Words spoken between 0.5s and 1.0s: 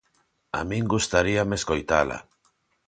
A min